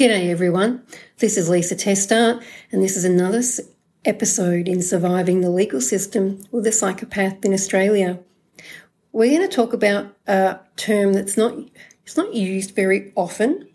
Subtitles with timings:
[0.00, 0.82] G'day everyone,
[1.18, 2.42] this is Lisa Testart,
[2.72, 3.42] and this is another
[4.06, 8.18] episode in Surviving the Legal System with a Psychopath in Australia.
[9.12, 11.52] We're going to talk about a term that's not
[12.06, 13.68] it's not used very often,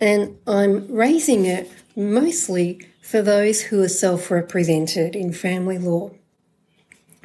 [0.00, 6.12] and I'm raising it mostly for those who are self-represented in family law,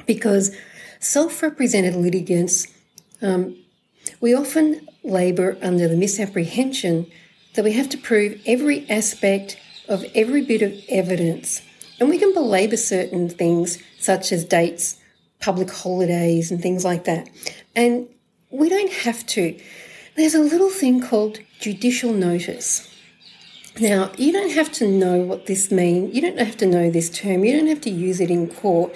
[0.04, 0.52] because
[0.98, 2.66] self-represented litigants
[3.22, 3.56] um,
[4.20, 7.06] we often labour under the misapprehension
[7.56, 11.62] that we have to prove every aspect of every bit of evidence.
[11.98, 14.98] And we can belabour certain things, such as dates,
[15.40, 17.28] public holidays, and things like that.
[17.74, 18.08] And
[18.50, 19.58] we don't have to.
[20.16, 22.92] There's a little thing called judicial notice.
[23.80, 26.14] Now, you don't have to know what this means.
[26.14, 27.44] You don't have to know this term.
[27.44, 28.94] You don't have to use it in court.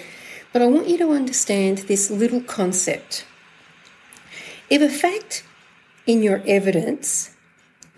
[0.53, 3.25] But I want you to understand this little concept.
[4.69, 5.43] If a fact
[6.07, 7.35] in your evidence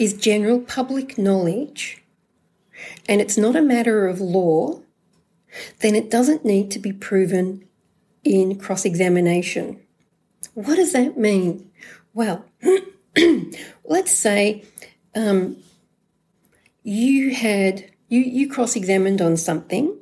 [0.04, 2.04] is general public knowledge
[3.08, 4.82] and it's not a matter of law,
[5.80, 7.66] then it doesn't need to be proven
[8.24, 9.80] in cross examination.
[10.54, 11.72] What does that mean?
[12.14, 12.44] Well,
[13.86, 14.66] let's say
[15.16, 15.58] um,
[16.84, 19.98] you had you, you cross examined on something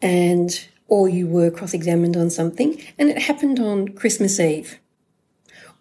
[0.00, 4.80] and or you were cross examined on something and it happened on Christmas Eve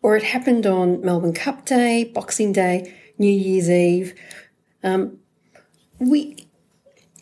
[0.01, 4.15] or it happened on Melbourne Cup Day, Boxing Day, New Year's Eve.
[4.83, 5.19] Um,
[5.99, 6.47] we,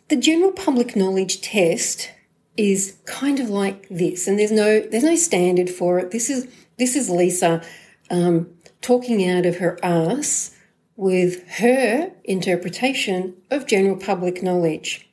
[0.07, 2.09] the general public knowledge test
[2.55, 6.11] is kind of like this, and there's no there's no standard for it.
[6.11, 6.47] This is
[6.77, 7.61] this is Lisa
[8.09, 8.49] um,
[8.81, 10.55] talking out of her ass
[10.95, 15.09] with her interpretation of general public knowledge.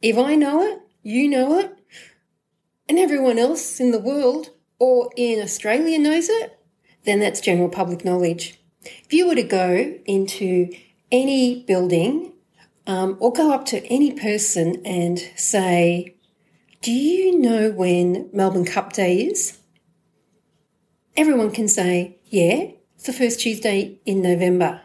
[0.00, 1.76] If I know it, you know it,
[2.88, 4.48] and everyone else in the world
[4.78, 6.58] or in Australia knows it,
[7.04, 8.58] then that's general public knowledge.
[8.84, 10.70] If you were to go into
[11.10, 12.32] any building
[12.86, 16.14] um, or go up to any person and say,
[16.82, 19.58] Do you know when Melbourne Cup Day is?
[21.16, 24.82] Everyone can say, Yeah, it's the first Tuesday in November.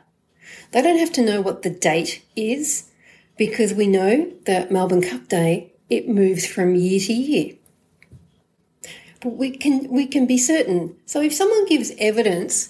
[0.71, 2.89] They don't have to know what the date is
[3.37, 7.55] because we know that Melbourne Cup Day it moves from year to year
[9.21, 10.95] but we can we can be certain.
[11.05, 12.69] So if someone gives evidence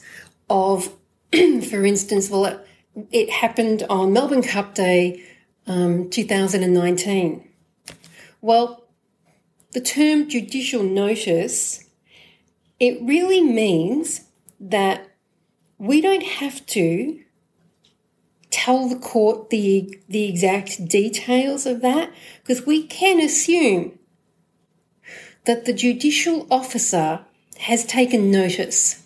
[0.49, 0.95] of,
[1.69, 2.67] for instance, well, it,
[3.11, 5.23] it, happened on Melbourne Cup Day,
[5.67, 7.47] um, 2019.
[8.41, 8.85] Well,
[9.71, 11.85] the term judicial notice
[12.79, 14.21] it really means
[14.59, 15.09] that
[15.77, 17.19] we don't have to
[18.49, 22.11] tell the court the the exact details of that
[22.41, 23.99] because we can assume
[25.45, 27.21] that the judicial officer
[27.59, 29.05] has taken notice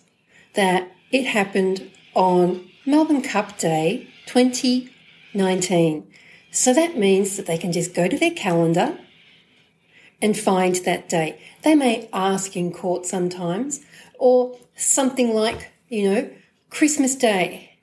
[0.54, 6.10] that it happened on Melbourne Cup Day 2019.
[6.50, 8.98] So that means that they can just go to their calendar
[10.22, 11.38] and find that date.
[11.62, 13.80] They may ask in court sometimes,
[14.18, 16.30] or something like, you know,
[16.70, 17.78] Christmas Day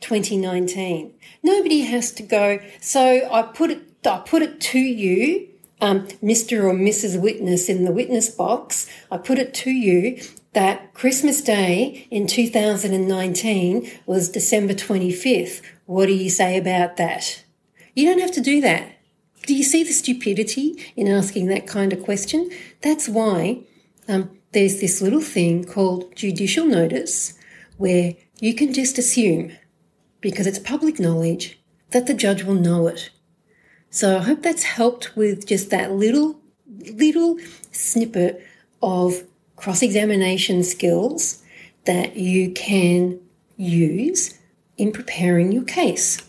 [0.00, 1.14] 2019.
[1.42, 5.48] Nobody has to go, so I put it I put it to you
[5.80, 6.64] um, Mr.
[6.64, 7.20] or Mrs.
[7.20, 10.20] Witness in the witness box, I put it to you
[10.52, 15.62] that Christmas Day in 2019 was December 25th.
[15.86, 17.44] What do you say about that?
[17.94, 18.92] You don't have to do that.
[19.46, 22.50] Do you see the stupidity in asking that kind of question?
[22.82, 23.60] That's why
[24.08, 27.34] um, there's this little thing called judicial notice
[27.76, 29.52] where you can just assume,
[30.20, 31.58] because it's public knowledge,
[31.90, 33.10] that the judge will know it.
[33.90, 37.38] So I hope that's helped with just that little, little
[37.72, 38.44] snippet
[38.82, 39.22] of
[39.58, 41.42] cross examination skills
[41.84, 43.18] that you can
[43.56, 44.38] use
[44.76, 46.22] in preparing your case.